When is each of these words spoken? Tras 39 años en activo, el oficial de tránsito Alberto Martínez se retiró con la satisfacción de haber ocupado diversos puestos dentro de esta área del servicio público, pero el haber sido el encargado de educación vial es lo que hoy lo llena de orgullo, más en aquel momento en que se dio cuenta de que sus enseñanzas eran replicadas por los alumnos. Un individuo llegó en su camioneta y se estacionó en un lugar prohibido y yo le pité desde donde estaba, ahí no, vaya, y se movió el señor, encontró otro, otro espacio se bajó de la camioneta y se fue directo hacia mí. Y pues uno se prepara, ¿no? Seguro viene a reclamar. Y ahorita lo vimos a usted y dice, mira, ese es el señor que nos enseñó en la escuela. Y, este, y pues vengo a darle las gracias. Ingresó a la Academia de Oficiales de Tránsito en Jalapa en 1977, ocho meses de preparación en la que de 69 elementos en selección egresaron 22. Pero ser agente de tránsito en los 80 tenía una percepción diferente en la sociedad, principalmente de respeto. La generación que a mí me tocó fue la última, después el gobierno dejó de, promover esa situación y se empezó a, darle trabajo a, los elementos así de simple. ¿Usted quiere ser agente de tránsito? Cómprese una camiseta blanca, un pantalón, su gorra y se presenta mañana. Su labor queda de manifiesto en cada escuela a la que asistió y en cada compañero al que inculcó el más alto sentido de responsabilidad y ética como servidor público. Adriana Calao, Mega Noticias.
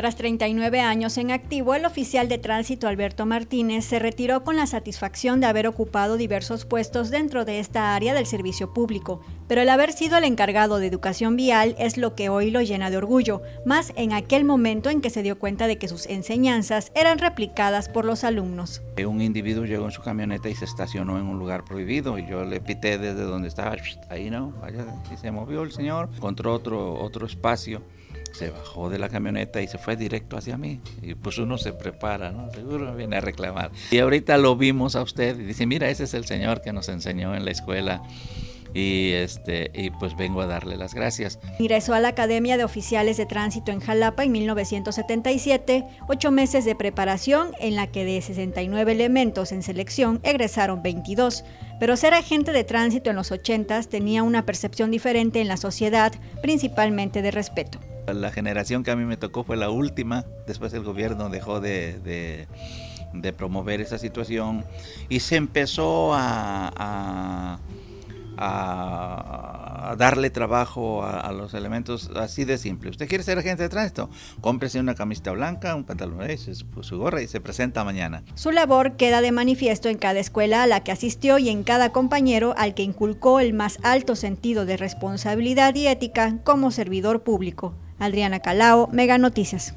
Tras 0.00 0.16
39 0.16 0.80
años 0.80 1.18
en 1.18 1.30
activo, 1.30 1.74
el 1.74 1.84
oficial 1.84 2.26
de 2.26 2.38
tránsito 2.38 2.88
Alberto 2.88 3.26
Martínez 3.26 3.84
se 3.84 3.98
retiró 3.98 4.44
con 4.44 4.56
la 4.56 4.66
satisfacción 4.66 5.40
de 5.40 5.46
haber 5.46 5.66
ocupado 5.66 6.16
diversos 6.16 6.64
puestos 6.64 7.10
dentro 7.10 7.44
de 7.44 7.58
esta 7.58 7.94
área 7.94 8.14
del 8.14 8.24
servicio 8.24 8.72
público, 8.72 9.20
pero 9.46 9.60
el 9.60 9.68
haber 9.68 9.92
sido 9.92 10.16
el 10.16 10.24
encargado 10.24 10.78
de 10.78 10.86
educación 10.86 11.36
vial 11.36 11.76
es 11.78 11.98
lo 11.98 12.14
que 12.14 12.30
hoy 12.30 12.50
lo 12.50 12.62
llena 12.62 12.88
de 12.88 12.96
orgullo, 12.96 13.42
más 13.66 13.92
en 13.94 14.14
aquel 14.14 14.44
momento 14.44 14.88
en 14.88 15.02
que 15.02 15.10
se 15.10 15.22
dio 15.22 15.38
cuenta 15.38 15.66
de 15.66 15.76
que 15.76 15.86
sus 15.86 16.06
enseñanzas 16.06 16.92
eran 16.94 17.18
replicadas 17.18 17.90
por 17.90 18.06
los 18.06 18.24
alumnos. 18.24 18.80
Un 19.06 19.20
individuo 19.20 19.66
llegó 19.66 19.84
en 19.84 19.92
su 19.92 20.00
camioneta 20.00 20.48
y 20.48 20.54
se 20.54 20.64
estacionó 20.64 21.18
en 21.18 21.26
un 21.26 21.38
lugar 21.38 21.66
prohibido 21.66 22.18
y 22.18 22.26
yo 22.26 22.46
le 22.46 22.62
pité 22.62 22.96
desde 22.96 23.24
donde 23.24 23.48
estaba, 23.48 23.76
ahí 24.08 24.30
no, 24.30 24.52
vaya, 24.62 24.82
y 25.12 25.18
se 25.18 25.30
movió 25.30 25.62
el 25.62 25.72
señor, 25.72 26.08
encontró 26.16 26.54
otro, 26.54 26.94
otro 26.94 27.26
espacio 27.26 27.82
se 28.32 28.50
bajó 28.50 28.90
de 28.90 28.98
la 28.98 29.08
camioneta 29.08 29.60
y 29.60 29.68
se 29.68 29.78
fue 29.78 29.96
directo 29.96 30.36
hacia 30.36 30.56
mí. 30.56 30.80
Y 31.02 31.14
pues 31.14 31.38
uno 31.38 31.58
se 31.58 31.72
prepara, 31.72 32.30
¿no? 32.30 32.50
Seguro 32.52 32.94
viene 32.94 33.16
a 33.16 33.20
reclamar. 33.20 33.70
Y 33.90 33.98
ahorita 33.98 34.38
lo 34.38 34.56
vimos 34.56 34.96
a 34.96 35.02
usted 35.02 35.38
y 35.38 35.44
dice, 35.44 35.66
mira, 35.66 35.88
ese 35.90 36.04
es 36.04 36.14
el 36.14 36.24
señor 36.24 36.62
que 36.62 36.72
nos 36.72 36.88
enseñó 36.88 37.34
en 37.34 37.44
la 37.44 37.50
escuela. 37.50 38.02
Y, 38.72 39.10
este, 39.14 39.70
y 39.74 39.90
pues 39.90 40.16
vengo 40.16 40.40
a 40.40 40.46
darle 40.46 40.76
las 40.76 40.94
gracias. 40.94 41.40
Ingresó 41.58 41.92
a 41.92 42.00
la 42.00 42.08
Academia 42.08 42.56
de 42.56 42.62
Oficiales 42.62 43.16
de 43.16 43.26
Tránsito 43.26 43.72
en 43.72 43.80
Jalapa 43.80 44.22
en 44.22 44.30
1977, 44.30 45.84
ocho 46.08 46.30
meses 46.30 46.64
de 46.64 46.76
preparación 46.76 47.50
en 47.58 47.74
la 47.74 47.88
que 47.88 48.04
de 48.04 48.22
69 48.22 48.92
elementos 48.92 49.50
en 49.50 49.64
selección 49.64 50.20
egresaron 50.22 50.84
22. 50.84 51.44
Pero 51.80 51.96
ser 51.96 52.14
agente 52.14 52.52
de 52.52 52.62
tránsito 52.62 53.10
en 53.10 53.16
los 53.16 53.32
80 53.32 53.82
tenía 53.84 54.22
una 54.22 54.46
percepción 54.46 54.90
diferente 54.90 55.40
en 55.40 55.48
la 55.48 55.56
sociedad, 55.56 56.12
principalmente 56.42 57.22
de 57.22 57.30
respeto. 57.30 57.80
La 58.06 58.32
generación 58.32 58.82
que 58.82 58.90
a 58.90 58.96
mí 58.96 59.04
me 59.04 59.16
tocó 59.16 59.44
fue 59.44 59.56
la 59.56 59.70
última, 59.70 60.24
después 60.46 60.72
el 60.74 60.82
gobierno 60.82 61.28
dejó 61.28 61.60
de, 61.60 62.46
promover 63.36 63.80
esa 63.80 63.98
situación 63.98 64.64
y 65.08 65.20
se 65.20 65.36
empezó 65.36 66.12
a, 66.14 67.58
darle 69.98 70.30
trabajo 70.30 71.04
a, 71.04 71.30
los 71.32 71.52
elementos 71.52 72.10
así 72.16 72.44
de 72.44 72.56
simple. 72.58 72.90
¿Usted 72.90 73.06
quiere 73.06 73.22
ser 73.22 73.38
agente 73.38 73.64
de 73.64 73.68
tránsito? 73.68 74.08
Cómprese 74.40 74.80
una 74.80 74.94
camiseta 74.94 75.32
blanca, 75.32 75.74
un 75.74 75.84
pantalón, 75.84 76.20
su 76.80 76.98
gorra 76.98 77.22
y 77.22 77.28
se 77.28 77.40
presenta 77.40 77.84
mañana. 77.84 78.22
Su 78.34 78.50
labor 78.50 78.96
queda 78.96 79.20
de 79.20 79.30
manifiesto 79.30 79.88
en 79.88 79.98
cada 79.98 80.20
escuela 80.20 80.62
a 80.62 80.66
la 80.66 80.82
que 80.82 80.92
asistió 80.92 81.38
y 81.38 81.50
en 81.50 81.64
cada 81.64 81.92
compañero 81.92 82.54
al 82.56 82.74
que 82.74 82.82
inculcó 82.82 83.40
el 83.40 83.52
más 83.52 83.78
alto 83.82 84.16
sentido 84.16 84.64
de 84.64 84.78
responsabilidad 84.78 85.74
y 85.74 85.86
ética 85.86 86.38
como 86.42 86.70
servidor 86.70 87.22
público. 87.22 87.74
Adriana 88.00 88.40
Calao, 88.40 88.88
Mega 88.90 89.18
Noticias. 89.18 89.74